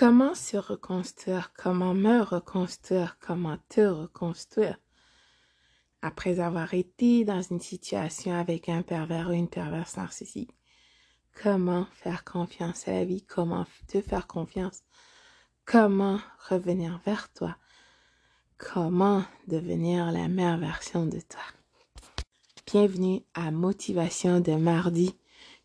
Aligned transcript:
Comment 0.00 0.34
se 0.34 0.56
reconstruire? 0.56 1.52
Comment 1.52 1.92
me 1.92 2.22
reconstruire? 2.22 3.18
Comment 3.20 3.58
te 3.68 3.82
reconstruire? 3.82 4.78
Après 6.00 6.40
avoir 6.40 6.72
été 6.72 7.26
dans 7.26 7.42
une 7.42 7.60
situation 7.60 8.32
avec 8.32 8.70
un 8.70 8.80
pervers 8.80 9.28
ou 9.28 9.32
une 9.32 9.50
perverse 9.50 9.98
narcissique, 9.98 10.56
comment 11.42 11.86
faire 11.92 12.24
confiance 12.24 12.88
à 12.88 12.92
la 12.92 13.04
vie? 13.04 13.20
Comment 13.20 13.66
te 13.88 14.00
faire 14.00 14.26
confiance? 14.26 14.84
Comment 15.66 16.18
revenir 16.48 16.98
vers 17.04 17.30
toi? 17.34 17.58
Comment 18.56 19.22
devenir 19.48 20.12
la 20.12 20.28
meilleure 20.28 20.56
version 20.56 21.04
de 21.04 21.20
toi? 21.20 21.42
Bienvenue 22.66 23.20
à 23.34 23.50
Motivation 23.50 24.40
de 24.40 24.52
mardi 24.52 25.14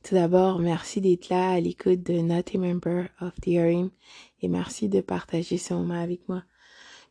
tout 0.06 0.14
d'abord, 0.14 0.60
merci 0.60 1.02
d'être 1.02 1.30
là 1.30 1.54
à 1.54 1.60
l'écoute 1.60 2.04
de 2.04 2.20
Not 2.20 2.44
a 2.54 2.58
Member 2.60 3.08
of 3.21 3.34
the 3.42 3.48
Hearing 3.48 3.90
et 4.39 4.48
merci 4.48 4.88
de 4.88 5.02
partager 5.02 5.58
ce 5.58 5.74
moment 5.74 6.00
avec 6.00 6.29
moi. 6.29 6.43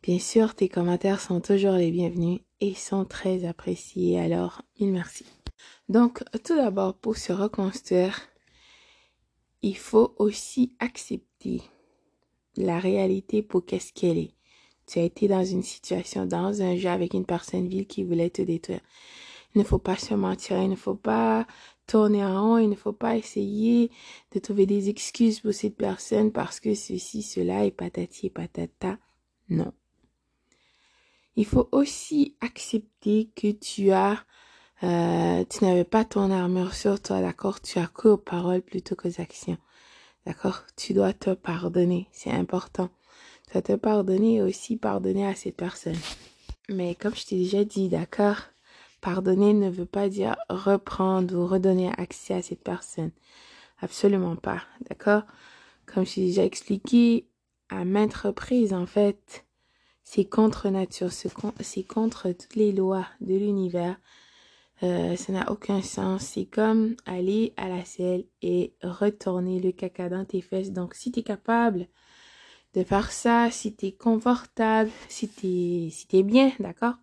Bien 0.01 0.17
sûr, 0.17 0.55
tes 0.55 0.69
commentaires 0.69 1.19
sont 1.19 1.41
toujours 1.41 1.73
les 1.73 1.91
bienvenus 1.91 2.39
et 2.61 2.73
sont 2.73 3.03
très 3.03 3.43
appréciés, 3.43 4.17
alors 4.17 4.61
mille 4.79 4.93
merci. 4.93 5.25
Donc, 5.89 6.23
tout 6.45 6.55
d'abord, 6.55 6.93
pour 6.93 7.17
se 7.17 7.33
reconstruire, 7.33 8.17
il 9.61 9.75
faut 9.75 10.15
aussi 10.17 10.71
accepter 10.79 11.63
la 12.55 12.79
réalité 12.79 13.43
pour 13.43 13.65
qu'est-ce 13.65 13.91
qu'elle 13.91 14.19
est. 14.19 14.35
Tu 14.87 14.99
as 14.99 15.03
été 15.03 15.27
dans 15.27 15.43
une 15.43 15.63
situation, 15.63 16.25
dans 16.25 16.61
un 16.61 16.77
jeu 16.77 16.87
avec 16.87 17.13
une 17.13 17.25
personne 17.25 17.67
ville 17.67 17.87
qui 17.87 18.05
voulait 18.05 18.29
te 18.29 18.41
détruire. 18.41 18.79
Il 19.53 19.59
ne 19.59 19.63
faut 19.63 19.79
pas 19.79 19.97
se 19.97 20.13
mentir, 20.13 20.61
il 20.61 20.69
ne 20.69 20.75
faut 20.75 20.95
pas 20.95 21.45
tourner 21.87 22.23
en 22.25 22.41
rond, 22.41 22.57
il 22.57 22.69
ne 22.69 22.75
faut 22.75 22.93
pas 22.93 23.15
essayer 23.15 23.91
de 24.31 24.39
trouver 24.39 24.65
des 24.65 24.89
excuses 24.89 25.39
pour 25.39 25.53
cette 25.53 25.77
personne 25.77 26.31
parce 26.31 26.59
que 26.59 26.73
ceci, 26.73 27.21
cela 27.21 27.65
est 27.65 27.71
patati 27.71 28.27
et 28.27 28.29
patata. 28.29 28.97
Non. 29.49 29.73
Il 31.35 31.45
faut 31.45 31.67
aussi 31.71 32.35
accepter 32.41 33.29
que 33.35 33.51
tu 33.51 33.91
as, 33.91 34.23
euh, 34.83 35.43
tu 35.45 35.63
n'avais 35.63 35.83
pas 35.83 36.05
ton 36.05 36.31
armure 36.31 36.73
sur 36.73 37.01
toi, 37.01 37.21
d'accord? 37.21 37.61
Tu 37.61 37.77
as 37.77 37.87
cru 37.87 38.09
aux 38.09 38.17
paroles 38.17 38.61
plutôt 38.61 38.95
qu'aux 38.95 39.21
actions. 39.21 39.57
D'accord? 40.25 40.63
Tu 40.77 40.93
dois 40.93 41.13
te 41.13 41.31
pardonner. 41.31 42.07
C'est 42.11 42.31
important. 42.31 42.89
Tu 43.47 43.53
dois 43.53 43.61
te 43.61 43.73
pardonner 43.73 44.35
et 44.35 44.41
aussi 44.41 44.77
pardonner 44.77 45.27
à 45.27 45.35
cette 45.35 45.57
personne. 45.57 45.97
Mais 46.69 46.95
comme 46.95 47.15
je 47.15 47.25
t'ai 47.25 47.35
déjà 47.35 47.63
dit, 47.63 47.89
d'accord? 47.89 48.37
Pardonner 49.05 49.53
ne 49.53 49.69
veut 49.69 49.85
pas 49.85 50.09
dire 50.09 50.35
reprendre 50.49 51.35
ou 51.35 51.45
redonner 51.45 51.91
accès 51.95 52.33
à 52.33 52.41
cette 52.41 52.63
personne. 52.63 53.11
Absolument 53.79 54.35
pas. 54.35 54.63
D'accord? 54.89 55.21
Comme 55.85 56.07
je 56.07 56.15
t'ai 56.15 56.25
déjà 56.25 56.43
expliqué 56.43 57.27
à 57.69 57.85
maintes 57.85 58.15
reprises, 58.15 58.73
en 58.73 58.87
fait, 58.87 59.45
c'est 60.03 60.25
contre 60.25 60.69
nature, 60.69 61.11
c'est 61.11 61.31
contre 61.83 62.31
toutes 62.31 62.55
les 62.55 62.71
lois 62.71 63.05
de 63.21 63.35
l'univers. 63.35 63.95
Euh, 64.81 65.15
ça 65.15 65.33
n'a 65.33 65.51
aucun 65.51 65.83
sens. 65.83 66.23
C'est 66.23 66.45
comme 66.47 66.95
aller 67.05 67.53
à 67.57 67.69
la 67.69 67.85
selle 67.85 68.25
et 68.41 68.73
retourner 68.81 69.59
le 69.59 69.71
caca 69.71 70.09
dans 70.09 70.25
tes 70.25 70.41
fesses. 70.41 70.71
Donc, 70.71 70.95
si 70.95 71.11
tu 71.11 71.19
es 71.19 71.23
capable 71.23 71.87
de 72.73 72.83
faire 72.83 73.11
ça, 73.11 73.51
si 73.51 73.75
tu 73.75 73.85
es 73.85 73.91
confortable, 73.91 74.89
si 75.09 75.29
tu 75.29 76.17
es 76.17 76.23
bien, 76.23 76.51
d'accord? 76.59 76.95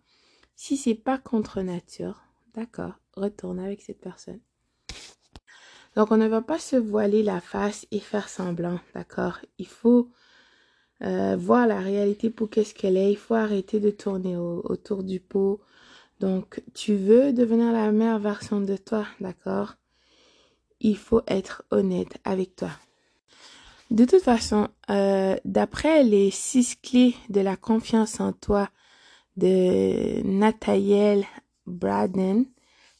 Si 0.55 0.77
c'est 0.77 0.95
pas 0.95 1.17
contre 1.17 1.61
nature, 1.61 2.21
d'accord, 2.53 2.93
retourne 3.15 3.59
avec 3.59 3.81
cette 3.81 4.01
personne. 4.01 4.39
Donc, 5.95 6.11
on 6.11 6.17
ne 6.17 6.27
va 6.27 6.41
pas 6.41 6.59
se 6.59 6.75
voiler 6.75 7.21
la 7.21 7.39
face 7.39 7.85
et 7.91 7.99
faire 7.99 8.29
semblant, 8.29 8.79
d'accord? 8.95 9.39
Il 9.59 9.67
faut 9.67 10.09
euh, 11.03 11.35
voir 11.37 11.67
la 11.67 11.79
réalité 11.79 12.29
pour 12.29 12.49
qu'est-ce 12.49 12.73
qu'elle 12.73 12.97
est. 12.97 13.11
Il 13.11 13.17
faut 13.17 13.35
arrêter 13.35 13.79
de 13.79 13.91
tourner 13.91 14.35
autour 14.35 15.03
du 15.03 15.19
pot. 15.19 15.61
Donc, 16.19 16.63
tu 16.73 16.95
veux 16.95 17.33
devenir 17.33 17.71
la 17.71 17.91
meilleure 17.91 18.19
version 18.19 18.61
de 18.61 18.75
toi, 18.75 19.05
d'accord? 19.19 19.75
Il 20.79 20.97
faut 20.97 21.21
être 21.27 21.63
honnête 21.69 22.17
avec 22.23 22.55
toi. 22.55 22.71
De 23.91 24.05
toute 24.05 24.23
façon, 24.23 24.69
euh, 24.89 25.35
d'après 25.45 26.03
les 26.03 26.31
six 26.31 26.75
clés 26.75 27.15
de 27.29 27.41
la 27.41 27.55
confiance 27.55 28.19
en 28.19 28.33
toi 28.33 28.69
de 29.37 30.21
Nathaniel 30.23 31.25
Braden. 31.65 32.45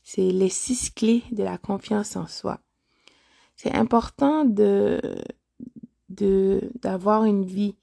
C'est 0.03 0.31
les 0.31 0.49
six 0.49 0.89
clés 0.89 1.23
de 1.31 1.43
la 1.43 1.57
confiance 1.57 2.15
en 2.15 2.27
soi. 2.27 2.59
C'est 3.55 3.73
important 3.73 4.43
de, 4.43 4.99
de, 6.09 6.71
d'avoir 6.81 7.23
une 7.25 7.45
vie 7.45 7.75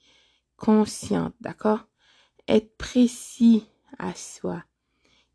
consciente, 0.57 1.35
d'accord? 1.41 1.87
Être 2.49 2.77
précis 2.77 3.65
à 3.99 4.15
soi. 4.15 4.63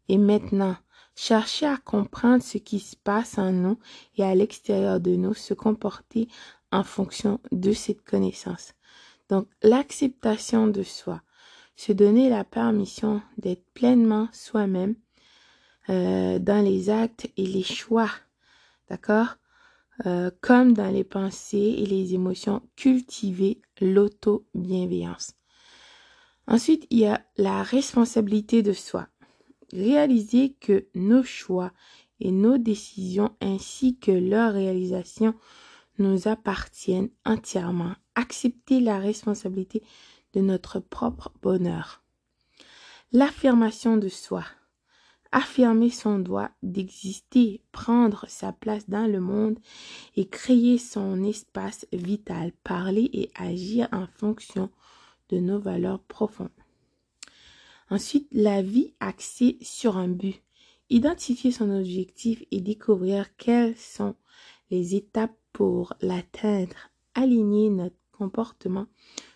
Et 0.08 0.18
maintenant, 0.18 0.76
chercher 1.16 1.66
à 1.66 1.78
comprendre 1.78 2.44
ce 2.44 2.58
qui 2.58 2.80
se 2.80 2.96
passe 2.96 3.38
en 3.38 3.52
nous 3.52 3.80
et 4.18 4.24
à 4.24 4.36
l'extérieur 4.36 5.00
de 5.00 5.16
nous, 5.16 5.34
se 5.34 5.54
comporter 5.54 6.28
en 6.72 6.84
fonction 6.84 7.40
de 7.52 7.72
cette 7.72 8.04
connaissance. 8.04 8.74
Donc, 9.30 9.48
l'acceptation 9.64 10.68
de 10.68 10.84
soi, 10.84 11.22
se 11.76 11.92
donner 11.92 12.30
la 12.30 12.44
permission 12.44 13.22
d'être 13.38 13.66
pleinement 13.74 14.30
soi-même 14.32 14.96
euh, 15.90 16.40
dans 16.40 16.64
les 16.64 16.90
actes 16.90 17.30
et 17.38 17.46
les 17.46 17.64
choix, 17.64 18.10
d'accord? 18.90 19.38
Euh, 20.06 20.30
Comme 20.42 20.74
dans 20.74 20.90
les 20.92 21.04
pensées 21.06 21.76
et 21.78 21.86
les 21.86 22.14
émotions, 22.14 22.62
cultiver 22.76 23.62
l'auto-bienveillance. 23.80 25.36
Ensuite, 26.48 26.86
il 26.90 27.00
y 27.00 27.06
a 27.06 27.26
la 27.38 27.64
responsabilité 27.64 28.62
de 28.62 28.74
soi. 28.74 29.08
Réaliser 29.72 30.54
que 30.60 30.88
nos 30.96 31.24
choix 31.24 31.72
et 32.20 32.32
nos 32.32 32.58
décisions 32.58 33.36
ainsi 33.42 33.98
que 33.98 34.12
leur 34.12 34.54
réalisation 34.54 35.34
nous 35.98 36.28
appartiennent 36.28 37.10
entièrement. 37.26 37.94
Accepter 38.16 38.80
la 38.80 39.00
responsabilité 39.00 39.82
notre 40.40 40.80
propre 40.80 41.32
bonheur. 41.42 42.04
L'affirmation 43.12 43.98
de 43.98 44.10
soi. 44.10 44.44
Affirmer 45.32 45.90
son 45.90 46.20
droit 46.20 46.50
d'exister, 46.64 47.62
prendre 47.72 48.26
sa 48.30 48.54
place 48.54 48.90
dans 48.90 49.06
le 49.06 49.20
monde 49.20 49.60
et 50.16 50.28
créer 50.28 50.78
son 50.78 51.24
espace 51.24 51.86
vital, 51.92 52.54
parler 52.64 53.10
et 53.12 53.32
agir 53.36 53.90
en 53.92 54.08
fonction 54.08 54.70
de 55.30 55.40
nos 55.40 55.60
valeurs 55.60 56.00
profondes. 56.00 56.50
Ensuite, 57.90 58.28
la 58.32 58.62
vie 58.62 58.94
axée 59.00 59.58
sur 59.62 59.98
un 59.98 60.08
but. 60.08 60.42
Identifier 60.90 61.52
son 61.52 61.70
objectif 61.72 62.44
et 62.52 62.62
découvrir 62.62 63.36
quelles 63.38 63.78
sont 63.78 64.16
les 64.70 64.96
étapes 64.96 65.38
pour 65.52 65.94
l'atteindre. 66.02 66.92
Aligner 67.14 67.70
notre 67.70 67.96
comportement 68.12 68.88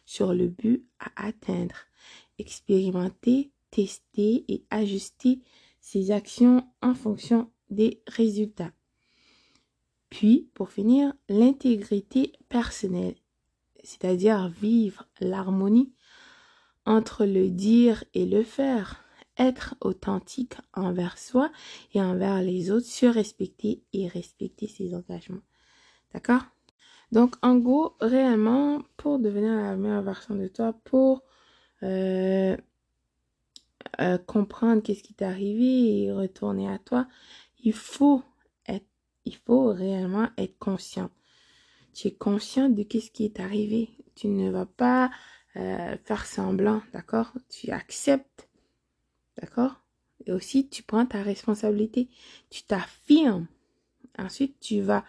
sur 0.10 0.34
le 0.34 0.48
but 0.48 0.84
à 0.98 1.28
atteindre. 1.28 1.76
Expérimenter, 2.40 3.52
tester 3.70 4.44
et 4.48 4.64
ajuster 4.72 5.40
ses 5.82 6.10
actions 6.10 6.68
en 6.82 6.96
fonction 6.96 7.52
des 7.70 8.02
résultats. 8.08 8.72
Puis, 10.10 10.50
pour 10.56 10.72
finir, 10.72 11.14
l'intégrité 11.30 12.32
personnelle, 12.50 13.14
c'est-à-dire 13.84 14.50
vivre 14.50 15.08
l'harmonie 15.22 15.94
entre 16.86 17.24
le 17.26 17.52
dire 17.52 18.04
et 18.16 18.26
le 18.26 18.42
faire, 18.42 19.04
être 19.38 19.76
authentique 19.80 20.56
envers 20.74 21.20
soi 21.20 21.52
et 21.94 22.02
envers 22.02 22.42
les 22.42 22.72
autres, 22.72 22.88
se 22.88 23.06
respecter 23.06 23.84
et 23.94 24.08
respecter 24.08 24.68
ses 24.68 24.96
engagements. 24.96 25.44
D'accord? 26.14 26.46
Donc, 27.12 27.36
en 27.42 27.56
gros, 27.58 27.96
réellement, 28.02 28.82
pour 28.98 29.20
devenir 29.20 29.56
la 29.56 29.76
meilleure 29.76 30.04
version 30.04 30.36
de 30.36 30.48
toi, 30.48 30.74
pour 30.84 31.24
euh, 31.84 32.56
euh, 34.00 34.18
comprendre 34.20 34.82
qu'est-ce 34.84 35.04
qui 35.04 35.14
t'est 35.14 35.26
arrivé 35.26 36.04
et 36.04 36.12
retourner 36.12 36.70
à 36.70 36.78
toi, 36.78 37.08
il 37.64 37.74
faut 37.74 38.22
être, 38.68 38.86
il 39.26 39.36
faut 39.36 39.74
réellement 39.74 40.30
être 40.38 40.58
conscient. 40.60 41.10
Tu 41.94 42.10
es 42.10 42.12
conscient 42.14 42.70
de 42.70 42.84
qu'est-ce 42.84 43.12
qui 43.12 43.26
est 43.26 43.40
arrivé. 43.40 43.90
Tu 44.16 44.28
ne 44.28 44.52
vas 44.52 44.68
pas 44.68 45.10
euh, 45.56 45.98
faire 46.06 46.26
semblant, 46.26 46.82
d'accord? 46.94 47.34
Tu 47.50 47.72
acceptes, 47.72 48.48
d'accord? 49.42 49.82
Et 50.26 50.32
aussi, 50.32 50.70
tu 50.70 50.84
prends 50.84 51.06
ta 51.06 51.24
responsabilité. 51.24 52.10
Tu 52.50 52.64
t'affirmes. 52.64 53.48
Ensuite, 54.18 54.60
tu 54.60 54.82
vas 54.82 55.06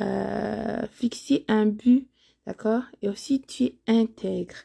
euh, 0.00 0.86
fixer 0.90 1.44
un 1.48 1.66
but, 1.66 2.08
d'accord? 2.46 2.82
Et 3.02 3.08
aussi, 3.08 3.40
tu 3.40 3.64
es 3.64 3.76
intègre. 3.86 4.56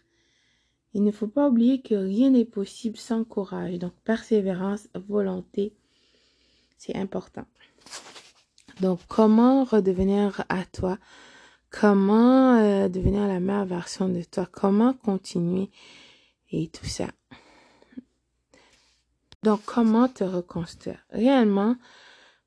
Il 0.94 1.04
ne 1.04 1.12
faut 1.12 1.28
pas 1.28 1.48
oublier 1.48 1.82
que 1.82 1.96
rien 1.96 2.32
n'est 2.32 2.46
possible 2.46 2.98
sans 2.98 3.24
courage. 3.24 3.78
Donc, 3.78 3.94
persévérance, 4.04 4.88
volonté, 5.08 5.74
c'est 6.78 6.96
important. 6.96 7.46
Donc, 8.82 9.00
comment 9.08 9.64
redevenir 9.64 10.44
à 10.50 10.64
toi? 10.66 10.98
Comment 11.70 12.58
euh, 12.58 12.88
devenir 12.88 13.28
la 13.28 13.40
meilleure 13.40 13.66
version 13.66 14.08
de 14.08 14.24
toi, 14.24 14.48
comment 14.52 14.94
continuer? 14.94 15.70
Et 16.52 16.70
tout 16.70 16.86
ça. 16.86 17.08
Donc, 19.44 19.62
comment 19.66 20.08
te 20.08 20.24
reconstruire? 20.24 21.06
Réellement, 21.10 21.76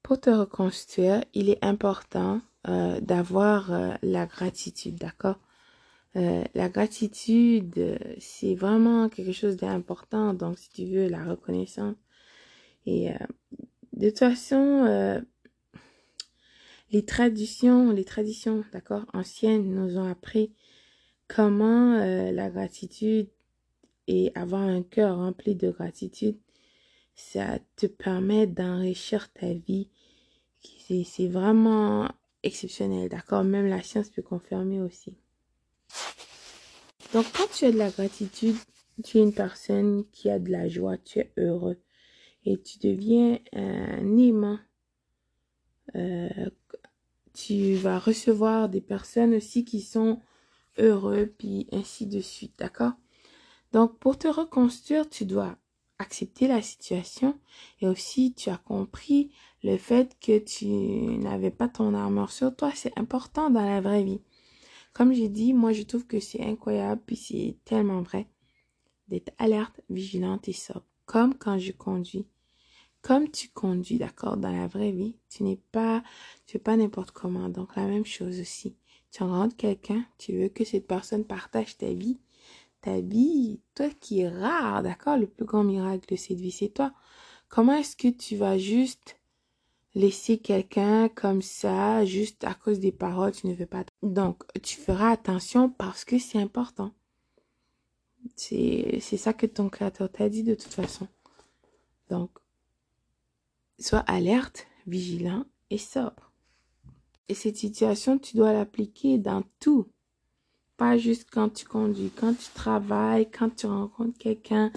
pour 0.02 0.20
te 0.20 0.30
reconstruire, 0.30 1.22
il 1.34 1.50
est 1.50 1.62
important 1.64 2.40
euh, 2.68 3.00
d'avoir 3.00 3.72
euh, 3.72 3.94
la 4.02 4.26
gratitude, 4.26 4.96
d'accord? 4.96 5.38
La 6.14 6.68
gratitude, 6.68 7.96
c'est 8.18 8.56
vraiment 8.56 9.08
quelque 9.08 9.30
chose 9.30 9.56
d'important. 9.56 10.34
Donc, 10.34 10.58
si 10.58 10.68
tu 10.70 10.84
veux, 10.86 11.08
la 11.08 11.22
reconnaissance. 11.22 11.94
Et 12.84 13.10
de 13.92 14.08
toute 14.08 14.18
façon, 14.18 15.22
les 16.90 17.04
traditions, 17.04 17.92
les 17.92 18.04
traditions, 18.04 18.64
d'accord, 18.72 19.06
anciennes 19.12 19.72
nous 19.72 19.98
ont 19.98 20.10
appris 20.10 20.52
comment 21.28 21.94
euh, 21.94 22.32
la 22.32 22.50
gratitude 22.50 23.28
et 24.08 24.32
avoir 24.34 24.62
un 24.62 24.82
cœur 24.82 25.16
rempli 25.16 25.54
de 25.54 25.70
gratitude, 25.70 26.36
ça 27.14 27.60
te 27.76 27.86
permet 27.86 28.48
d'enrichir 28.48 29.32
ta 29.32 29.52
vie. 29.52 29.88
C'est 31.04 31.28
vraiment 31.28 32.08
exceptionnel, 32.42 33.08
d'accord? 33.08 33.44
Même 33.44 33.66
la 33.66 33.82
science 33.82 34.10
peut 34.10 34.22
confirmer 34.22 34.80
aussi. 34.80 35.16
Donc, 37.12 37.26
quand 37.36 37.48
tu 37.52 37.64
as 37.64 37.72
de 37.72 37.78
la 37.78 37.90
gratitude, 37.90 38.56
tu 39.02 39.18
es 39.18 39.22
une 39.22 39.34
personne 39.34 40.04
qui 40.12 40.30
a 40.30 40.38
de 40.38 40.50
la 40.50 40.68
joie, 40.68 40.96
tu 40.98 41.18
es 41.18 41.32
heureux 41.36 41.80
et 42.44 42.60
tu 42.60 42.78
deviens 42.78 43.38
un 43.52 44.16
aimant. 44.16 44.58
Euh, 45.96 46.50
tu 47.34 47.74
vas 47.74 47.98
recevoir 47.98 48.68
des 48.68 48.80
personnes 48.80 49.34
aussi 49.34 49.64
qui 49.64 49.80
sont 49.80 50.20
heureux, 50.78 51.32
puis 51.38 51.66
ainsi 51.72 52.06
de 52.06 52.20
suite, 52.20 52.54
d'accord? 52.58 52.92
Donc, 53.72 53.98
pour 53.98 54.18
te 54.18 54.28
reconstruire, 54.28 55.08
tu 55.08 55.24
dois 55.24 55.56
accepter 56.00 56.48
la 56.48 56.62
situation 56.62 57.38
et 57.80 57.86
aussi 57.86 58.34
tu 58.34 58.50
as 58.50 58.56
compris 58.56 59.30
le 59.62 59.76
fait 59.76 60.16
que 60.20 60.38
tu 60.38 60.66
n'avais 60.66 61.50
pas 61.50 61.68
ton 61.68 61.94
armure 61.94 62.32
sur 62.32 62.54
toi, 62.54 62.72
c'est 62.74 62.98
important 62.98 63.50
dans 63.50 63.64
la 63.64 63.80
vraie 63.80 64.02
vie. 64.02 64.20
Comme 64.92 65.12
j'ai 65.12 65.28
dit, 65.28 65.52
moi 65.52 65.72
je 65.72 65.82
trouve 65.82 66.06
que 66.06 66.18
c'est 66.20 66.42
incroyable, 66.42 67.02
puis 67.06 67.16
c'est 67.16 67.56
tellement 67.64 68.02
vrai 68.02 68.26
d'être 69.08 69.32
alerte, 69.38 69.80
vigilante 69.88 70.48
et 70.48 70.52
sobre, 70.52 70.86
comme 71.04 71.34
quand 71.34 71.58
je 71.58 71.72
conduis 71.72 72.26
comme 73.02 73.30
tu 73.30 73.48
conduis, 73.48 73.98
d'accord, 73.98 74.36
dans 74.36 74.52
la 74.52 74.66
vraie 74.66 74.92
vie, 74.92 75.16
tu 75.30 75.42
n'es 75.42 75.58
pas, 75.72 76.02
tu 76.46 76.52
fais 76.52 76.58
pas 76.58 76.76
n'importe 76.76 77.12
comment. 77.12 77.48
Donc, 77.48 77.74
la 77.76 77.86
même 77.86 78.04
chose 78.04 78.40
aussi. 78.40 78.76
Tu 79.10 79.22
rencontres 79.22 79.56
quelqu'un, 79.56 80.04
tu 80.18 80.38
veux 80.38 80.48
que 80.48 80.64
cette 80.64 80.86
personne 80.86 81.24
partage 81.24 81.76
ta 81.76 81.92
vie. 81.92 82.18
Ta 82.80 83.00
vie, 83.00 83.60
toi 83.74 83.90
qui 84.00 84.20
es 84.20 84.28
rare, 84.28 84.82
d'accord, 84.82 85.16
le 85.16 85.26
plus 85.26 85.44
grand 85.44 85.64
miracle 85.64 86.06
de 86.08 86.16
cette 86.16 86.38
vie, 86.38 86.50
c'est 86.50 86.70
toi. 86.70 86.92
Comment 87.48 87.74
est-ce 87.74 87.96
que 87.96 88.08
tu 88.08 88.36
vas 88.36 88.58
juste 88.58 89.18
laisser 89.94 90.38
quelqu'un 90.38 91.08
comme 91.08 91.42
ça, 91.42 92.04
juste 92.04 92.44
à 92.44 92.54
cause 92.54 92.78
des 92.80 92.92
paroles, 92.92 93.32
tu 93.32 93.48
ne 93.48 93.54
veux 93.54 93.66
pas. 93.66 93.84
Donc, 94.02 94.44
tu 94.62 94.76
feras 94.76 95.10
attention 95.10 95.68
parce 95.68 96.04
que 96.04 96.18
c'est 96.18 96.38
important. 96.38 96.92
C'est 98.36 99.00
ça 99.00 99.32
que 99.32 99.46
ton 99.46 99.68
créateur 99.68 100.10
t'a 100.10 100.28
dit 100.28 100.42
de 100.42 100.54
toute 100.54 100.72
façon. 100.72 101.08
Donc, 102.08 102.30
Sois 103.80 104.00
alerte, 104.00 104.66
vigilant 104.86 105.46
et 105.70 105.78
sobre. 105.78 106.30
Et 107.28 107.34
cette 107.34 107.56
situation, 107.56 108.18
tu 108.18 108.36
dois 108.36 108.52
l'appliquer 108.52 109.16
dans 109.16 109.42
tout. 109.58 109.88
Pas 110.80 110.96
juste 110.96 111.28
quand 111.30 111.50
tu 111.50 111.66
conduis, 111.66 112.10
quand 112.16 112.32
tu 112.32 112.48
travailles, 112.54 113.30
quand 113.30 113.54
tu 113.54 113.66
rencontres 113.66 114.16
quelqu'un. 114.16 114.72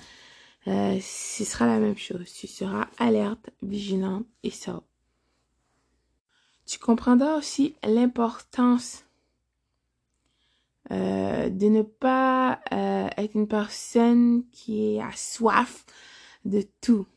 Euh, 0.67 0.99
ce 0.99 1.45
sera 1.45 1.65
la 1.65 1.79
même 1.79 1.95
chose. 1.95 2.29
Tu 2.29 2.45
seras 2.45 2.89
alerte, 2.97 3.51
vigilant 3.61 4.23
et 4.43 4.49
sobre. 4.49 4.83
Tu 6.65 6.77
comprendras 6.77 7.37
aussi 7.37 7.75
l'importance 7.85 9.05
euh, 10.91 11.47
de 11.47 11.67
ne 11.67 11.83
pas 11.83 12.59
euh, 12.73 13.07
être 13.15 13.35
une 13.35 13.47
personne 13.47 14.43
qui 14.51 14.95
est 14.95 15.01
à 15.01 15.13
soif 15.13 15.85
de 16.43 16.65
tout. 16.81 17.07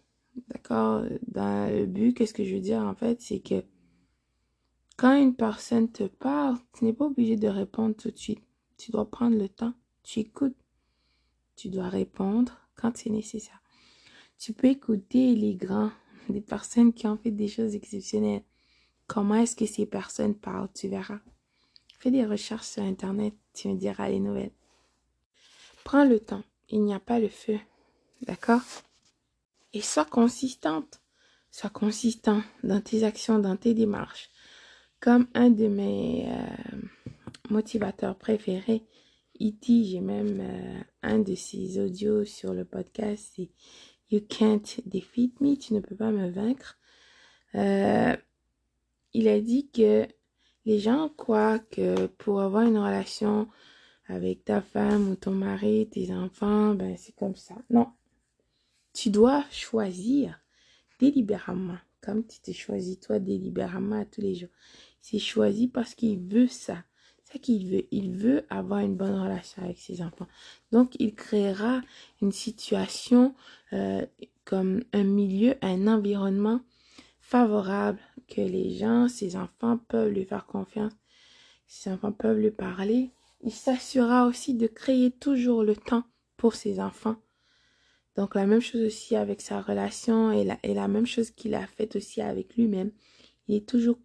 D'accord? 0.47 1.03
Dans 1.27 1.69
le 1.77 1.87
but, 1.87 2.15
qu'est-ce 2.15 2.35
que 2.35 2.45
je 2.45 2.55
veux 2.55 2.61
dire 2.61 2.83
en 2.83 2.95
fait, 2.95 3.21
c'est 3.21 3.41
que 3.41 3.65
quand 4.97 5.17
une 5.17 5.35
personne 5.35 5.91
te 5.91 6.05
parle, 6.05 6.57
tu 6.73 6.85
n'es 6.85 6.93
pas 6.93 7.07
obligé 7.07 7.35
de 7.35 7.49
répondre 7.49 7.97
tout 7.97 8.13
de 8.13 8.17
suite. 8.17 8.46
Tu 8.77 8.91
dois 8.91 9.11
prendre 9.11 9.37
le 9.37 9.49
temps. 9.49 9.75
Tu 10.03 10.21
écoutes. 10.21 10.57
Tu 11.57 11.69
dois 11.69 11.89
répondre 11.89 12.59
quand 12.77 12.97
c'est 12.97 13.11
nécessaire. 13.11 13.63
Tu 14.39 14.53
peux 14.53 14.69
écouter 14.69 15.35
les 15.35 15.55
grands, 15.55 15.93
des 16.29 16.41
personnes 16.41 16.93
qui 16.93 17.07
ont 17.07 17.17
fait 17.17 17.31
des 17.31 17.49
choses 17.49 17.75
exceptionnelles. 17.75 18.45
Comment 19.07 19.37
est-ce 19.37 19.57
que 19.57 19.67
ces 19.67 19.87
personnes 19.87 20.35
parlent 20.35 20.69
Tu 20.75 20.89
verras. 20.89 21.21
Fais 21.99 22.11
des 22.11 22.27
recherches 22.27 22.67
sur 22.67 22.83
Internet. 22.83 23.35
Tu 23.55 23.69
me 23.69 23.77
diras 23.77 24.09
les 24.09 24.21
nouvelles. 24.21 24.53
Prends 25.85 26.05
le 26.05 26.21
temps. 26.21 26.43
Il 26.69 26.83
n'y 26.83 26.93
a 26.93 27.01
pas 27.01 27.19
le 27.19 27.29
feu. 27.29 27.59
D'accord? 28.23 28.63
Et 29.73 29.81
sois 29.81 30.05
consistante. 30.05 31.01
Sois 31.51 31.71
consistant 31.71 32.43
dans 32.63 32.81
tes 32.81 33.05
actions, 33.05 33.39
dans 33.39 33.57
tes 33.57 33.73
démarches. 33.73 34.31
Comme 35.01 35.29
un 35.35 35.51
de 35.51 35.69
mes 35.69 36.27
euh, 36.29 36.77
motivateurs 37.51 38.17
préférés, 38.17 38.85
E.T., 39.41 39.85
j'ai 39.85 40.01
même 40.01 40.41
euh, 40.41 40.81
un 41.03 41.19
de 41.19 41.35
ses 41.35 41.79
audios 41.79 42.25
sur 42.25 42.55
le 42.55 42.65
podcast, 42.65 43.33
c'est 43.37 43.51
You 44.11 44.21
can't 44.21 44.81
defeat 44.87 45.41
me, 45.41 45.57
tu 45.57 45.75
ne 45.75 45.81
peux 45.81 45.97
pas 45.97 46.13
me 46.13 46.31
vaincre. 46.31 46.79
Euh, 47.57 48.17
il 49.13 49.29
a 49.29 49.41
dit 49.41 49.69
que 49.71 50.07
les 50.65 50.79
gens 50.79 51.09
croient 51.09 51.59
que 51.59 52.07
pour 52.07 52.41
avoir 52.41 52.63
une 52.63 52.79
relation 52.79 53.49
avec 54.07 54.45
ta 54.45 54.61
femme 54.61 55.11
ou 55.11 55.17
ton 55.17 55.33
mari, 55.33 55.89
tes 55.91 56.13
enfants, 56.13 56.75
ben 56.75 56.97
c'est 56.97 57.15
comme 57.17 57.35
ça. 57.35 57.57
Non, 57.69 57.89
tu 58.93 59.11
dois 59.11 59.45
choisir 59.51 60.41
délibérément, 61.01 61.79
comme 62.01 62.27
tu 62.27 62.41
te 62.41 62.53
choisis 62.53 63.01
toi 63.01 63.19
délibérément 63.19 64.05
tous 64.05 64.21
les 64.21 64.35
jours. 64.35 64.51
C'est 65.01 65.19
choisi 65.19 65.69
parce 65.69 65.95
qu'il 65.95 66.19
veut 66.19 66.49
ça. 66.49 66.85
Ça 67.31 67.39
qu'il 67.39 67.69
veut. 67.69 67.87
Il 67.91 68.13
veut 68.13 68.45
avoir 68.51 68.81
une 68.81 68.97
bonne 68.97 69.19
relation 69.21 69.63
avec 69.63 69.79
ses 69.79 70.03
enfants. 70.03 70.27
Donc, 70.73 70.95
il 70.99 71.15
créera 71.15 71.83
une 72.23 72.33
situation 72.33 73.35
euh, 73.73 74.07
comme 74.45 74.83
un 74.93 75.05
milieu, 75.05 75.57
un 75.61 75.87
environnement 75.87 76.61
favorable 77.21 77.99
que 78.29 78.41
les 78.41 78.71
gens, 78.77 79.09
ses 79.09 79.37
enfants 79.37 79.79
peuvent 79.89 80.13
lui 80.13 80.25
faire 80.25 80.47
confiance. 80.47 80.93
Ses 81.67 81.91
enfants 81.91 82.13
peuvent 82.13 82.39
lui 82.39 82.53
parler. 82.53 83.11
Il 83.43 83.53
s'assurera 83.53 84.27
aussi 84.27 84.55
de 84.55 84.69
créer 84.69 85.11
toujours 85.11 85.65
le 85.65 85.77
temps 85.77 86.05
pour 86.37 86.55
ses 86.55 86.81
enfants 86.81 87.17
donc 88.17 88.35
la 88.35 88.47
même 88.47 88.61
chose 88.61 88.83
aussi 88.83 89.15
avec 89.15 89.41
sa 89.43 89.61
relation 89.61 90.33
et 90.33 90.45
la, 90.45 90.59
et 90.63 90.75
la 90.75 90.89
même 90.89 91.07
chose 91.07 91.31
qu'il 91.31 91.55
a 91.55 91.67
fait 91.67 91.95
aussi 91.97 92.23
avec 92.23 92.57
lui-même. 92.57 92.91
Il 93.47 93.57
est 93.57 93.69
toujours 93.69 93.99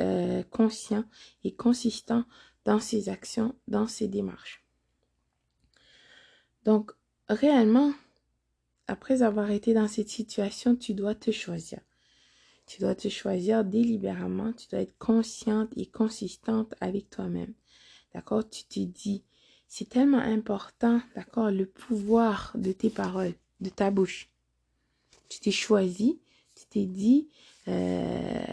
euh, 0.00 0.42
conscient 0.44 1.04
et 1.44 1.54
consistant 1.54 2.24
dans 2.64 2.80
ses 2.80 3.08
actions, 3.08 3.54
dans 3.68 3.86
ses 3.86 4.08
démarches. 4.08 4.64
Donc 6.64 6.92
réellement, 7.28 7.92
après 8.86 9.22
avoir 9.22 9.50
été 9.50 9.74
dans 9.74 9.88
cette 9.88 10.08
situation, 10.08 10.76
tu 10.76 10.94
dois 10.94 11.14
te 11.14 11.30
choisir. 11.30 11.80
Tu 12.66 12.80
dois 12.80 12.94
te 12.94 13.08
choisir 13.08 13.64
délibérément, 13.64 14.52
tu 14.52 14.66
dois 14.68 14.80
être 14.80 14.96
consciente 14.98 15.70
et 15.76 15.86
consistante 15.86 16.74
avec 16.80 17.10
toi-même. 17.10 17.52
D'accord? 18.14 18.48
Tu 18.48 18.64
te 18.64 18.80
dis, 18.80 19.22
c'est 19.68 19.88
tellement 19.88 20.18
important, 20.18 21.02
d'accord, 21.14 21.50
le 21.50 21.66
pouvoir 21.66 22.52
de 22.54 22.72
tes 22.72 22.90
paroles, 22.90 23.34
de 23.60 23.68
ta 23.68 23.90
bouche. 23.90 24.30
Tu 25.28 25.40
t'es 25.40 25.50
choisi, 25.50 26.20
tu 26.54 26.64
t'es 26.66 26.86
dit, 26.86 27.28
euh, 27.68 28.44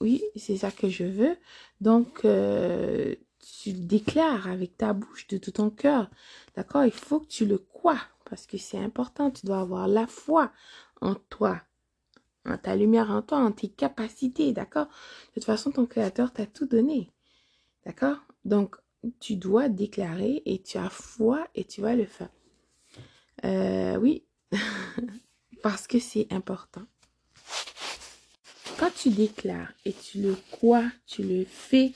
oui, 0.00 0.22
c'est 0.36 0.56
ça 0.56 0.70
que 0.70 0.88
je 0.88 1.04
veux. 1.04 1.36
Donc, 1.80 2.24
euh, 2.24 3.14
tu 3.62 3.72
déclares 3.72 4.48
avec 4.48 4.76
ta 4.76 4.92
bouche, 4.92 5.26
de 5.28 5.38
tout 5.38 5.52
ton 5.52 5.70
cœur. 5.70 6.10
D'accord? 6.56 6.84
Il 6.84 6.92
faut 6.92 7.20
que 7.20 7.28
tu 7.28 7.46
le 7.46 7.58
crois 7.58 8.00
parce 8.24 8.46
que 8.46 8.58
c'est 8.58 8.78
important. 8.78 9.30
Tu 9.30 9.46
dois 9.46 9.60
avoir 9.60 9.88
la 9.88 10.06
foi 10.06 10.52
en 11.00 11.14
toi, 11.14 11.60
en 12.46 12.56
ta 12.58 12.76
lumière 12.76 13.10
en 13.10 13.22
toi, 13.22 13.38
en 13.38 13.52
tes 13.52 13.68
capacités. 13.68 14.52
D'accord? 14.52 14.86
De 14.86 15.34
toute 15.34 15.44
façon, 15.44 15.70
ton 15.70 15.86
créateur 15.86 16.32
t'a 16.32 16.46
tout 16.46 16.66
donné. 16.66 17.10
D'accord? 17.86 18.18
Donc, 18.44 18.76
tu 19.20 19.36
dois 19.36 19.68
déclarer 19.68 20.42
et 20.46 20.62
tu 20.62 20.78
as 20.78 20.90
foi 20.90 21.46
et 21.54 21.64
tu 21.64 21.80
vas 21.80 21.94
le 21.94 22.06
faire. 22.06 22.30
Euh, 23.44 23.96
oui, 23.96 24.24
parce 25.62 25.86
que 25.86 25.98
c'est 25.98 26.32
important. 26.32 26.86
Quand 28.78 28.90
tu 28.94 29.10
déclares 29.10 29.72
et 29.84 29.92
tu 29.92 30.20
le 30.20 30.36
crois, 30.50 30.90
tu 31.06 31.22
le 31.22 31.44
fais, 31.44 31.92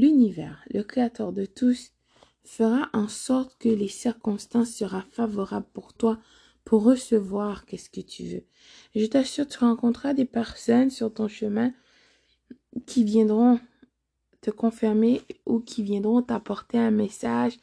L'univers, 0.00 0.64
le 0.72 0.82
créateur 0.82 1.30
de 1.30 1.44
tous, 1.44 1.92
fera 2.42 2.88
en 2.94 3.06
sorte 3.06 3.54
que 3.58 3.68
les 3.68 3.88
circonstances 3.88 4.70
seront 4.70 5.02
favorables 5.12 5.66
pour 5.74 5.92
toi 5.92 6.18
pour 6.64 6.84
recevoir 6.84 7.66
qu'est-ce 7.66 7.90
que 7.90 8.00
tu 8.00 8.24
veux. 8.24 8.44
Je 8.94 9.04
t'assure, 9.04 9.46
tu 9.46 9.58
rencontreras 9.58 10.14
des 10.14 10.24
personnes 10.24 10.88
sur 10.88 11.12
ton 11.12 11.28
chemin 11.28 11.74
qui 12.86 13.04
viendront 13.04 13.60
te 14.40 14.50
confirmer 14.50 15.20
ou 15.44 15.60
qui 15.60 15.82
viendront 15.82 16.22
t'apporter 16.22 16.78
un 16.78 16.90
message. 16.90 17.58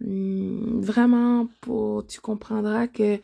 Hmm, 0.00 0.80
vraiment, 0.80 1.46
pour, 1.60 2.04
tu 2.08 2.20
comprendras 2.20 2.88
que 2.88 3.20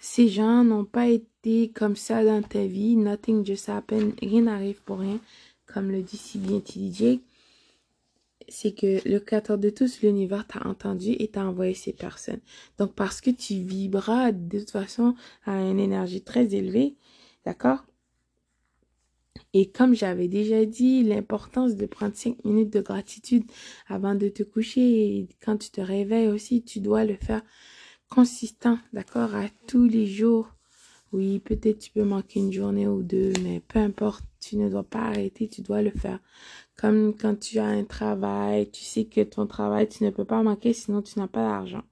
ces 0.00 0.28
gens 0.28 0.64
n'ont 0.64 0.86
pas 0.86 1.06
été 1.06 1.31
comme 1.74 1.96
ça 1.96 2.24
dans 2.24 2.42
ta 2.42 2.64
vie. 2.64 2.96
Nothing 2.96 3.44
just 3.44 3.68
happened. 3.68 4.14
Rien 4.20 4.42
n'arrive 4.42 4.82
pour 4.82 4.98
rien. 4.98 5.20
Comme 5.66 5.90
le 5.90 6.02
dit 6.02 6.16
si 6.16 6.38
bien 6.38 6.60
TDJ. 6.60 7.20
C'est 8.48 8.72
que 8.72 9.08
le 9.08 9.18
créateur 9.18 9.56
de 9.56 9.70
tous, 9.70 10.02
l'univers 10.02 10.46
t'a 10.46 10.66
entendu 10.66 11.16
et 11.18 11.28
t'a 11.28 11.46
envoyé 11.46 11.74
ces 11.74 11.92
personnes. 11.92 12.40
Donc, 12.78 12.92
parce 12.94 13.20
que 13.20 13.30
tu 13.30 13.54
vibras 13.54 14.32
de 14.32 14.58
toute 14.58 14.70
façon 14.70 15.14
à 15.44 15.60
une 15.60 15.78
énergie 15.78 16.22
très 16.22 16.54
élevée, 16.54 16.96
d'accord? 17.46 17.84
Et 19.54 19.70
comme 19.70 19.94
j'avais 19.94 20.28
déjà 20.28 20.64
dit, 20.64 21.02
l'importance 21.02 21.76
de 21.76 21.86
prendre 21.86 22.14
cinq 22.14 22.44
minutes 22.44 22.72
de 22.72 22.80
gratitude 22.80 23.44
avant 23.86 24.14
de 24.14 24.28
te 24.28 24.42
coucher 24.42 25.16
et 25.18 25.28
quand 25.42 25.56
tu 25.56 25.70
te 25.70 25.80
réveilles 25.80 26.28
aussi, 26.28 26.62
tu 26.62 26.80
dois 26.80 27.04
le 27.04 27.16
faire 27.16 27.42
consistant, 28.10 28.78
d'accord, 28.92 29.34
à 29.34 29.48
tous 29.66 29.86
les 29.86 30.06
jours. 30.06 30.52
Oui, 31.12 31.40
peut-être 31.40 31.78
tu 31.78 31.90
peux 31.90 32.04
manquer 32.04 32.40
une 32.40 32.52
journée 32.52 32.88
ou 32.88 33.02
deux, 33.02 33.32
mais 33.42 33.60
peu 33.60 33.78
importe, 33.78 34.24
tu 34.40 34.56
ne 34.56 34.70
dois 34.70 34.82
pas 34.82 35.00
arrêter, 35.00 35.46
tu 35.46 35.60
dois 35.60 35.82
le 35.82 35.90
faire. 35.90 36.18
Comme 36.76 37.14
quand 37.14 37.38
tu 37.38 37.58
as 37.58 37.66
un 37.66 37.84
travail, 37.84 38.70
tu 38.70 38.82
sais 38.82 39.04
que 39.04 39.20
ton 39.20 39.46
travail, 39.46 39.88
tu 39.88 40.04
ne 40.04 40.10
peux 40.10 40.24
pas 40.24 40.42
manquer, 40.42 40.72
sinon 40.72 41.02
tu 41.02 41.18
n'as 41.18 41.28
pas 41.28 41.42
d'argent. 41.42 41.82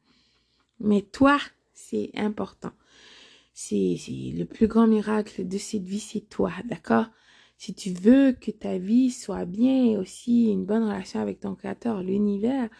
Mais 0.80 1.02
toi, 1.02 1.38
c'est 1.74 2.10
important. 2.14 2.72
C'est 3.52 3.98
le 4.08 4.44
plus 4.44 4.68
grand 4.68 4.86
miracle 4.86 5.46
de 5.46 5.58
cette 5.58 5.84
vie, 5.84 6.00
c'est 6.00 6.28
toi, 6.28 6.52
d'accord? 6.64 7.06
Si 7.58 7.74
tu 7.74 7.92
veux 7.92 8.32
que 8.32 8.50
ta 8.50 8.78
vie 8.78 9.10
soit 9.10 9.44
bien 9.44 9.84
et 9.84 9.98
aussi 9.98 10.50
une 10.50 10.64
bonne 10.64 10.84
relation 10.84 11.20
avec 11.20 11.40
ton 11.40 11.54
créateur, 11.54 12.02
l'univers, 12.02 12.70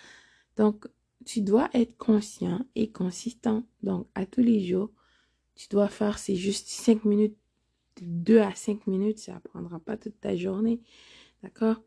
donc 0.56 0.86
tu 1.26 1.42
dois 1.42 1.68
être 1.74 1.98
conscient 1.98 2.64
et 2.76 2.90
consistant. 2.90 3.62
Donc 3.82 4.06
à 4.14 4.24
tous 4.24 4.40
les 4.40 4.64
jours, 4.64 4.90
tu 5.60 5.68
dois 5.68 5.88
faire, 5.88 6.18
c'est 6.18 6.36
juste 6.36 6.68
5 6.68 7.04
minutes, 7.04 7.36
2 8.00 8.38
à 8.38 8.54
5 8.54 8.86
minutes, 8.86 9.18
ça 9.18 9.38
prendra 9.44 9.78
pas 9.78 9.98
toute 9.98 10.18
ta 10.18 10.34
journée. 10.34 10.80
D'accord? 11.42 11.82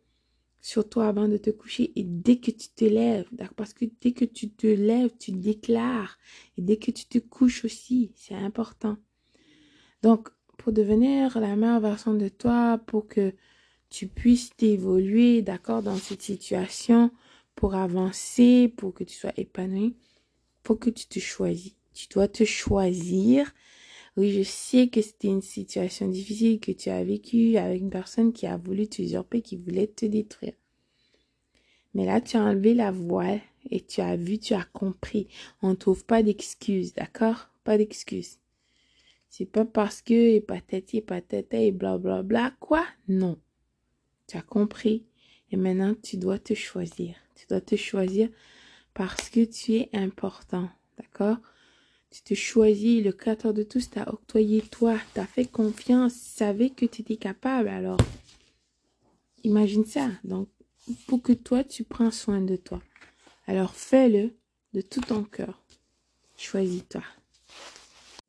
Surtout 0.62 1.02
avant 1.02 1.28
de 1.28 1.38
te 1.38 1.50
coucher 1.50 1.92
et 1.96 2.04
dès 2.04 2.38
que 2.38 2.52
tu 2.52 2.70
te 2.70 2.86
lèves, 2.86 3.28
parce 3.56 3.74
que 3.74 3.86
dès 4.00 4.12
que 4.12 4.26
tu 4.26 4.52
te 4.52 4.68
lèves, 4.68 5.12
tu 5.20 5.32
déclares. 5.32 6.20
Et 6.58 6.62
dès 6.62 6.78
que 6.78 6.92
tu 6.92 7.06
te 7.06 7.18
couches 7.18 7.66
aussi, 7.66 8.12
c'est 8.16 8.36
important. 8.36 8.98
Donc, 10.04 10.30
pour 10.58 10.72
devenir 10.72 11.40
la 11.40 11.56
meilleure 11.56 11.80
version 11.80 12.14
de 12.14 12.30
toi, 12.30 12.78
pour 12.86 13.08
que 13.08 13.34
tu 13.90 14.08
puisses 14.08 14.52
t'évoluer, 14.56 15.42
d'accord, 15.42 15.82
dans 15.82 15.98
cette 15.98 16.22
situation, 16.22 17.12
pour 17.56 17.74
avancer, 17.74 18.72
pour 18.78 18.94
que 18.94 19.04
tu 19.04 19.16
sois 19.16 19.34
épanoui, 19.36 19.96
pour 20.62 20.80
que 20.80 20.92
tu 20.92 21.08
te 21.08 21.20
choisis. 21.20 21.74
Tu 21.94 22.08
dois 22.08 22.28
te 22.28 22.44
choisir. 22.44 23.54
Oui, 24.16 24.32
je 24.32 24.44
sais 24.44 24.90
que 24.90 25.02
c'était 25.02 25.30
une 25.30 25.42
situation 25.42 26.08
difficile 26.08 26.60
que 26.60 26.72
tu 26.72 26.90
as 26.90 27.04
vécue 27.04 27.58
avec 27.58 27.82
une 27.82 27.90
personne 27.90 28.32
qui 28.32 28.46
a 28.46 28.58
voulu 28.58 28.88
t'usurper, 28.88 29.42
qui 29.42 29.58
voulait 29.58 29.88
te 29.88 30.06
détruire. 30.06 30.54
Mais 31.94 32.06
là, 32.06 32.22
tu 32.22 32.38
as 32.38 32.44
enlevé 32.44 32.74
la 32.74 32.92
voile 32.92 33.42
et 33.70 33.82
tu 33.82 34.02
as 34.02 34.16
vu, 34.16 34.40
tu 34.40 34.54
as 34.54 34.66
compris. 34.66 35.28
On 35.62 35.70
ne 35.70 35.76
trouve 35.76 36.06
pas 36.06 36.24
d'excuses, 36.24 36.94
d'accord? 36.94 37.50
Pas 37.64 37.78
d'excuses. 37.78 38.38
C'est 39.30 39.46
pas 39.46 39.66
parce 39.66 40.02
que 40.04 40.14
et 40.14 40.42
patati 40.42 40.98
et 40.98 41.02
patata 41.02 41.58
et 41.58 41.72
blablabla. 41.72 42.22
Bla, 42.22 42.50
bla. 42.50 42.56
Quoi? 42.60 42.86
Non. 43.08 43.40
Tu 44.28 44.38
as 44.38 44.44
compris. 44.44 45.06
Et 45.52 45.58
maintenant, 45.58 45.96
tu 46.02 46.18
dois 46.18 46.40
te 46.40 46.54
choisir. 46.54 47.16
Tu 47.36 47.48
dois 47.48 47.62
te 47.62 47.76
choisir 47.76 48.30
parce 48.94 49.30
que 49.30 49.44
tu 49.44 49.74
es 49.74 49.90
important. 49.94 50.70
D'accord? 50.98 51.38
Tu 52.14 52.22
te 52.22 52.36
choisis. 52.36 53.04
Le 53.04 53.12
créateur 53.12 53.56
de 53.56 53.64
tous 53.64 53.90
t'a 53.90 54.08
octroyé 54.08 54.62
toi. 54.62 55.00
T'as 55.16 55.26
fait 55.26 55.46
confiance. 55.46 56.14
Savais 56.14 56.70
que 56.70 56.86
tu 56.86 57.02
étais 57.02 57.18
capable. 57.18 57.70
Alors, 57.70 57.98
imagine 59.44 59.84
ça. 59.84 60.12
Donc, 60.24 60.48
pour 61.08 61.24
que 61.24 61.34
toi, 61.34 61.64
tu 61.64 61.84
prends 61.84 62.12
soin 62.12 62.40
de 62.40 62.56
toi. 62.56 62.84
Alors, 63.48 63.74
fais-le 63.74 64.30
de 64.74 64.82
tout 64.82 65.02
ton 65.02 65.24
cœur. 65.24 65.64
Choisis-toi. 66.38 67.02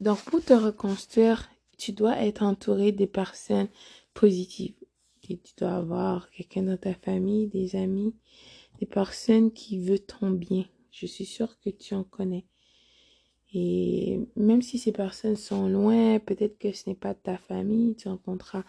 Donc, 0.00 0.19
pour 0.23 0.43
te 0.43 0.55
reconstruire, 0.55 1.50
tu 1.76 1.93
dois 1.93 2.17
être 2.23 2.43
entouré 2.43 2.91
des 2.91 3.07
personnes 3.07 3.69
positives. 4.14 4.76
tu 5.21 5.37
dois 5.59 5.73
avoir 5.73 6.31
quelqu'un 6.31 6.62
dans 6.62 6.79
ta 6.79 6.95
famille, 6.95 7.49
des 7.49 7.76
amis, 7.76 8.14
des 8.81 8.87
personnes 8.87 9.53
qui 9.53 9.79
veulent 9.79 10.00
ton 10.00 10.31
bien. 10.31 10.64
Je 10.91 11.05
suis 11.05 11.26
sûre 11.26 11.61
que 11.61 11.69
tu 11.69 11.95
en 11.95 12.05
connais. 12.05 12.47
Et 13.55 14.21
même 14.35 14.63
si 14.63 14.79
ces 14.79 14.91
personnes 14.91 15.37
sont 15.37 15.69
loin, 15.69 16.19
peut-être 16.19 16.59
que 16.59 16.73
ce 16.73 16.89
n'est 16.89 16.97
pas 16.97 17.15
ta 17.15 17.39
famille, 17.39 17.95
tu 17.95 18.09
rencontreras 18.09 18.65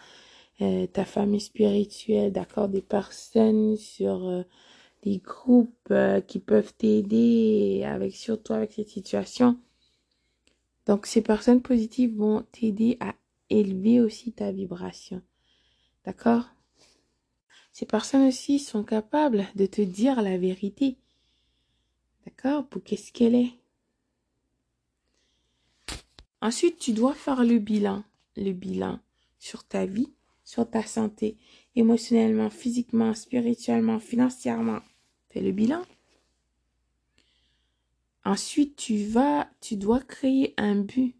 euh, 0.60 0.86
ta 0.86 1.04
famille 1.04 1.40
spirituelle, 1.40 2.32
d'accord, 2.32 2.68
des 2.68 2.82
personnes 2.82 3.76
sur 3.76 4.28
euh, 4.28 4.42
des 5.02 5.18
groupes 5.18 5.88
euh, 5.90 6.20
qui 6.20 6.38
peuvent 6.38 6.72
t'aider 6.72 7.82
avec 7.84 8.14
surtout 8.14 8.52
avec 8.52 8.72
cette 8.72 8.88
situation. 8.88 9.58
Donc, 10.86 11.06
ces 11.06 11.20
personnes 11.20 11.62
positives 11.62 12.16
vont 12.16 12.44
t'aider 12.52 12.96
à 13.00 13.14
élever 13.50 14.00
aussi 14.00 14.32
ta 14.32 14.52
vibration. 14.52 15.20
D'accord? 16.04 16.44
Ces 17.72 17.86
personnes 17.86 18.28
aussi 18.28 18.60
sont 18.60 18.84
capables 18.84 19.46
de 19.56 19.66
te 19.66 19.82
dire 19.82 20.22
la 20.22 20.38
vérité. 20.38 20.96
D'accord 22.24 22.66
Pour 22.68 22.84
qu'est-ce 22.84 23.12
qu'elle 23.12 23.34
est. 23.34 23.52
Ensuite, 26.40 26.78
tu 26.78 26.92
dois 26.92 27.14
faire 27.14 27.44
le 27.44 27.58
bilan. 27.58 28.04
Le 28.36 28.52
bilan 28.52 29.00
sur 29.38 29.64
ta 29.64 29.86
vie, 29.86 30.12
sur 30.44 30.68
ta 30.68 30.82
santé, 30.82 31.36
émotionnellement, 31.74 32.50
physiquement, 32.50 33.14
spirituellement, 33.14 33.98
financièrement. 33.98 34.80
Fais 35.28 35.40
le 35.40 35.52
bilan. 35.52 35.82
Ensuite, 38.24 38.76
tu 38.76 39.04
vas, 39.04 39.48
tu 39.60 39.76
dois 39.76 40.00
créer 40.00 40.54
un 40.56 40.76
but 40.76 41.14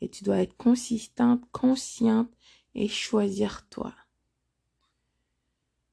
et 0.00 0.08
tu 0.08 0.24
dois 0.24 0.38
être 0.38 0.56
consistante, 0.56 1.42
consciente 1.52 2.30
et 2.74 2.88
choisir 2.88 3.66
toi. 3.68 3.94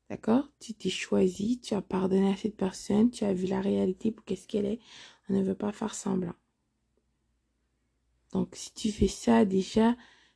D'accord? 0.09 0.49
Tu 0.59 0.73
t'es 0.73 0.89
choisi, 0.89 1.59
tu 1.59 1.73
as 1.75 1.81
pardonné 1.81 2.31
à 2.31 2.35
cette 2.35 2.57
personne, 2.57 3.09
tu 3.11 3.23
as 3.23 3.33
vu 3.33 3.45
la 3.45 3.61
réalité 3.61 4.11
pour 4.11 4.25
qu'est-ce 4.25 4.47
qu'elle 4.47 4.65
est. 4.65 4.79
On 5.29 5.33
ne 5.33 5.43
veut 5.43 5.55
pas 5.55 5.71
faire 5.71 5.95
semblant. 5.95 6.35
Donc, 8.33 8.49
si 8.53 8.73
tu 8.73 8.91
fais 8.91 9.07
ça, 9.07 9.45
déjà, 9.45 9.95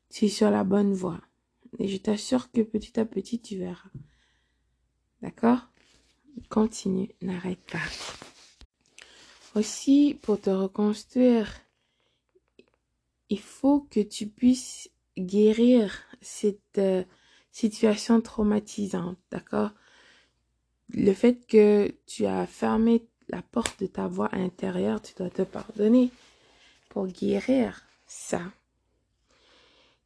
tu 0.09 0.25
es 0.25 0.29
sur 0.29 0.51
la 0.51 0.63
bonne 0.63 0.93
voie. 0.93 1.19
Et 1.79 1.87
je 1.87 1.97
t'assure 1.97 2.51
que 2.51 2.61
petit 2.61 2.99
à 2.99 3.05
petit, 3.05 3.39
tu 3.39 3.57
verras. 3.57 3.89
D'accord? 5.21 5.67
Continue, 6.49 7.09
n'arrête 7.21 7.59
pas. 7.71 7.81
Aussi, 9.55 10.17
pour 10.21 10.39
te 10.39 10.51
reconstruire, 10.51 11.51
il 13.29 13.39
faut 13.39 13.81
que 13.89 13.99
tu 13.99 14.27
puisses 14.27 14.89
guérir 15.17 16.03
cette 16.21 16.77
euh, 16.77 17.03
situation 17.51 18.21
traumatisante, 18.21 19.17
d'accord? 19.31 19.71
Le 20.93 21.11
fait 21.13 21.45
que 21.47 21.93
tu 22.05 22.27
as 22.27 22.45
fermé 22.45 23.07
la 23.29 23.41
porte 23.41 23.81
de 23.81 23.87
ta 23.87 24.07
voix 24.07 24.29
intérieure, 24.33 25.01
tu 25.01 25.15
dois 25.15 25.31
te 25.31 25.41
pardonner 25.41 26.11
pour 26.89 27.07
guérir 27.07 27.86
ça. 28.07 28.41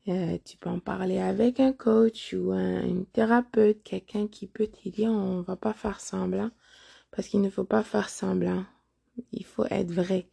Euh, 0.08 0.38
tu 0.44 0.58
peux 0.58 0.70
en 0.70 0.80
parler 0.80 1.20
avec 1.20 1.60
un 1.60 1.74
coach 1.74 2.34
ou 2.34 2.52
un, 2.52 3.04
thérapeute, 3.14 3.84
quelqu'un 3.84 4.28
qui 4.28 4.48
peut 4.48 4.68
t'aider. 4.68 5.08
On 5.08 5.42
va 5.42 5.56
pas 5.56 5.74
faire 5.74 6.00
semblant 6.00 6.50
parce 7.12 7.28
qu'il 7.28 7.42
ne 7.42 7.50
faut 7.50 7.64
pas 7.64 7.84
faire 7.84 8.10
semblant. 8.10 8.66
Il 9.32 9.46
faut 9.46 9.66
être 9.70 9.92
vrai 9.92 10.28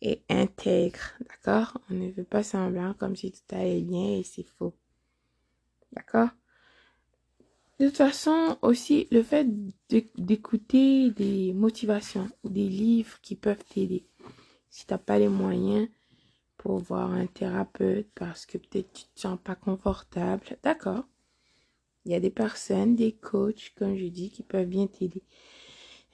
et 0.00 0.22
intègre, 0.28 1.12
d'accord? 1.20 1.78
On 1.88 1.94
ne 1.94 2.10
veut 2.10 2.24
pas 2.24 2.42
semblant 2.42 2.94
comme 2.94 3.14
si 3.14 3.30
tout 3.30 3.54
allait 3.54 3.82
bien 3.82 4.18
et 4.18 4.24
c'est 4.24 4.42
faux. 4.42 4.74
D'accord? 5.92 6.30
De 7.78 7.86
toute 7.86 7.96
façon, 7.96 8.58
aussi, 8.62 9.06
le 9.10 9.22
fait 9.22 9.46
d'écouter 10.16 11.10
des 11.10 11.52
motivations 11.52 12.28
ou 12.42 12.48
des 12.48 12.68
livres 12.68 13.20
qui 13.22 13.36
peuvent 13.36 13.64
t'aider. 13.64 14.04
Si 14.70 14.86
tu 14.86 14.92
n'as 14.92 14.98
pas 14.98 15.18
les 15.18 15.28
moyens 15.28 15.88
pour 16.62 16.78
voir 16.78 17.10
un 17.10 17.26
thérapeute 17.26 18.06
parce 18.14 18.46
que 18.46 18.56
peut-être 18.56 18.92
tu 18.92 19.02
te 19.02 19.20
sens 19.20 19.36
pas 19.42 19.56
confortable, 19.56 20.56
d'accord 20.62 21.02
Il 22.04 22.12
y 22.12 22.14
a 22.14 22.20
des 22.20 22.30
personnes, 22.30 22.94
des 22.94 23.10
coachs, 23.10 23.72
comme 23.76 23.96
je 23.96 24.06
dis, 24.06 24.30
qui 24.30 24.44
peuvent 24.44 24.68
bien 24.68 24.86
t'aider. 24.86 25.24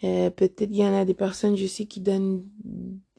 Euh, 0.05 0.31
peut-être 0.31 0.71
il 0.71 0.77
y 0.77 0.87
en 0.87 0.95
a 0.95 1.05
des 1.05 1.13
personnes, 1.13 1.55
je 1.55 1.67
sais, 1.67 1.85
qui 1.85 2.01
donnent 2.01 2.49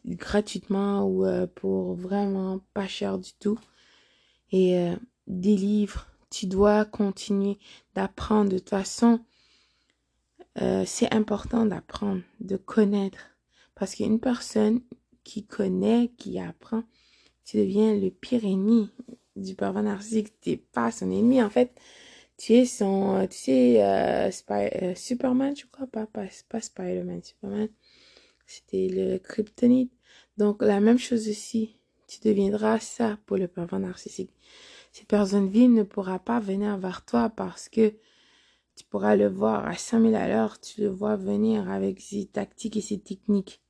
gratuitement 0.07 1.03
ou 1.03 1.23
euh, 1.23 1.45
pour 1.45 1.93
vraiment 1.93 2.61
pas 2.73 2.87
cher 2.87 3.19
du 3.19 3.33
tout. 3.33 3.59
Et 4.51 4.79
euh, 4.79 4.95
des 5.27 5.55
livres, 5.55 6.07
tu 6.31 6.47
dois 6.47 6.83
continuer 6.83 7.59
d'apprendre. 7.93 8.49
De 8.49 8.57
toute 8.57 8.69
façon, 8.69 9.19
c'est 10.85 11.13
important 11.13 11.65
d'apprendre, 11.65 12.21
de 12.41 12.57
connaître. 12.57 13.29
Parce 13.75 13.95
qu'une 13.95 14.19
personne 14.19 14.81
qui 15.23 15.45
connaît, 15.45 16.11
qui 16.17 16.37
apprend, 16.39 16.83
tu 17.49 17.57
deviens 17.57 17.95
le 17.95 18.11
pire 18.11 18.45
ennemi 18.45 18.91
du 19.35 19.55
pervers 19.55 19.81
narcissique. 19.81 20.39
Tu 20.39 20.57
pas 20.57 20.91
son 20.91 21.09
ennemi. 21.09 21.41
En 21.41 21.49
fait, 21.49 21.73
tu 22.37 22.53
es 22.53 22.65
son, 22.65 23.27
tu 23.27 23.37
sais, 23.37 23.83
euh, 23.83 24.29
euh, 24.51 24.95
Superman, 24.95 25.55
je 25.55 25.65
crois, 25.65 25.87
pas, 25.87 26.05
pas, 26.05 26.27
pas 26.47 26.61
Spider-Man, 26.61 27.23
Superman. 27.23 27.69
C'était 28.45 28.87
le 28.89 29.17
kryptonite. 29.17 29.91
Donc, 30.37 30.61
la 30.61 30.79
même 30.79 30.99
chose 30.99 31.27
ici. 31.27 31.75
Tu 32.07 32.19
deviendras 32.23 32.79
ça 32.79 33.17
pour 33.25 33.37
le 33.37 33.47
pervers 33.47 33.79
narcissique. 33.79 34.31
Cette 34.91 35.07
personne 35.07 35.49
vive 35.49 35.71
ne 35.71 35.83
pourra 35.83 36.19
pas 36.19 36.39
venir 36.39 36.77
vers 36.77 37.03
toi 37.05 37.29
parce 37.29 37.67
que 37.67 37.93
tu 38.75 38.83
pourras 38.89 39.15
le 39.15 39.27
voir 39.27 39.67
à 39.67 39.75
5000 39.75 40.15
à 40.15 40.27
l'heure. 40.27 40.59
Tu 40.59 40.81
le 40.81 40.89
vois 40.89 41.15
venir 41.15 41.69
avec 41.69 41.99
ses 41.99 42.25
tactiques 42.25 42.77
et 42.77 42.81
ses 42.81 42.99
techniques. 42.99 43.61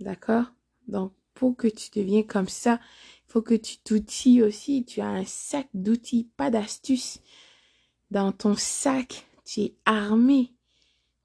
D'accord? 0.00 0.52
Donc, 0.86 1.12
que 1.56 1.68
tu 1.68 1.90
deviennes 1.94 2.26
comme 2.26 2.48
ça, 2.48 2.80
il 3.28 3.32
faut 3.32 3.42
que 3.42 3.54
tu 3.54 3.78
t'outilles 3.78 4.42
aussi. 4.42 4.84
Tu 4.84 5.00
as 5.00 5.08
un 5.08 5.24
sac 5.24 5.68
d'outils, 5.74 6.28
pas 6.36 6.50
d'astuces 6.50 7.20
dans 8.10 8.32
ton 8.32 8.54
sac, 8.56 9.26
tu 9.44 9.60
es 9.60 9.74
armé, 9.84 10.52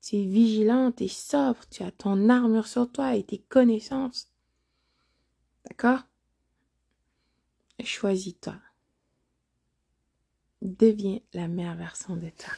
tu 0.01 0.17
es 0.17 0.25
vigilant, 0.25 0.91
tu 0.91 1.05
es 1.05 1.07
sobre, 1.07 1.65
tu 1.69 1.83
as 1.83 1.91
ton 1.91 2.29
armure 2.29 2.67
sur 2.67 2.91
toi 2.91 3.15
et 3.15 3.23
tes 3.23 3.39
connaissances. 3.39 4.27
D'accord? 5.65 6.01
Choisis-toi. 7.83 8.55
Deviens 10.61 11.19
la 11.33 11.47
meilleure 11.47 11.75
version 11.75 12.15
de 12.15 12.29
toi. 12.29 12.53